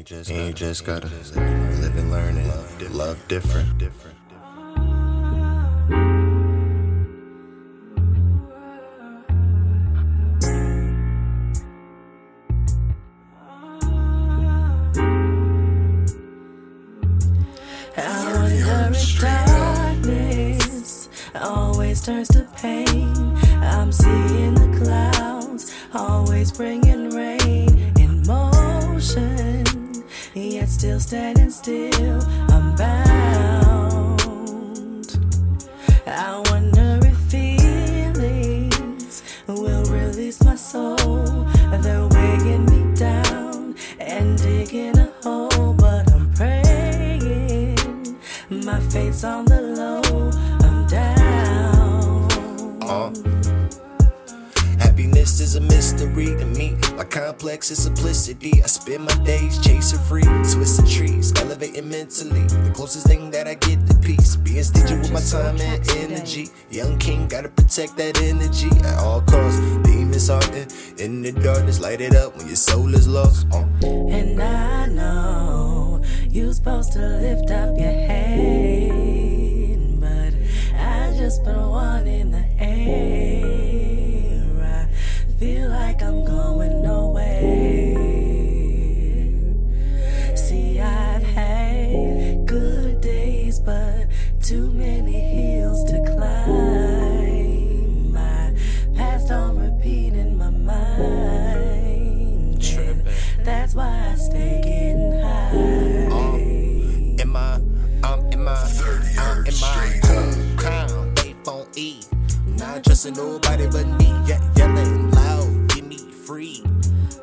[0.00, 3.76] you just, and you just gotta live and learn and love, love different.
[3.76, 4.16] different.
[17.96, 23.36] I wonder if darkness always turns to pain.
[23.60, 27.29] I'm seeing the clouds always bringing rain
[30.80, 32.22] still standing still.
[32.48, 34.22] I'm bound.
[36.06, 40.96] I wonder if feelings will release my soul.
[41.82, 47.76] They're weighing me down and digging a hole, but I'm praying.
[48.48, 50.00] My fate's on the low.
[50.66, 52.26] I'm down.
[52.80, 53.12] Uh,
[54.78, 56.79] happiness is a mystery to me.
[57.00, 58.62] My complex is simplicity.
[58.62, 60.22] I spend my days chasing free,
[60.52, 62.42] twisting trees, elevating mentally.
[62.42, 64.36] The closest thing that I get to peace.
[64.36, 66.50] Being stingy with my time and energy.
[66.70, 69.60] Young king, gotta protect that energy at all costs.
[69.82, 73.46] Demons haunting in the darkness, light it up when your soul is lost.
[73.50, 73.64] Uh.
[73.82, 80.34] And I know you're supposed to lift up your head, but
[80.78, 83.59] I just put one in the air.
[111.76, 112.00] E.
[112.46, 116.64] Not trusting nobody but me, yeah, yelling loud, give me free.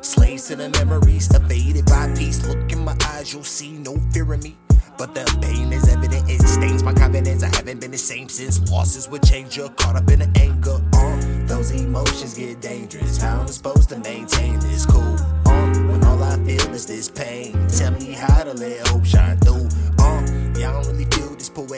[0.00, 2.46] Slaves to the memories, evaded by peace.
[2.46, 4.56] Look in my eyes, you'll see no fear in me.
[4.96, 7.42] But the pain is evident, it stains my confidence.
[7.42, 9.68] I haven't been the same since losses would change you.
[9.76, 13.16] Caught up in the anger, uh, those emotions get dangerous.
[13.18, 15.16] How I'm supposed to maintain this cool,
[15.46, 17.52] uh, when all I feel is this pain.
[17.68, 18.87] Tell me how to let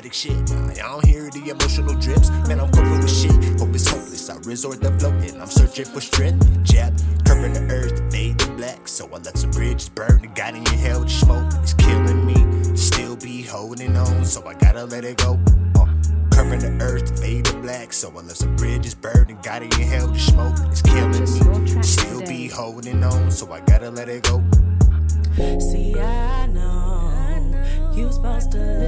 [0.00, 0.50] poetic shit.
[0.82, 2.30] I don't hear the emotional drips.
[2.48, 3.32] Man, I'm coping with shit.
[3.60, 4.30] Hope it's hopeless.
[4.30, 5.38] I resort to floating.
[5.38, 6.62] I'm searching for strength.
[6.62, 6.94] Jab,
[7.26, 8.88] curving the earth, fade to black.
[8.88, 10.22] So I let some bridges burn.
[10.22, 12.76] The God in your hell, the smoke is killing me.
[12.76, 15.38] Still be holding on, so I gotta let it go.
[15.74, 15.86] Uh,
[16.32, 17.92] curving the earth, fade to black.
[17.92, 19.26] So I let some bridges burn.
[19.28, 21.82] The God in your hell, the smoke is killing me.
[21.82, 24.42] Still be holding on, so I gotta let it go.
[25.60, 26.90] See, I know
[27.94, 28.79] you supposed to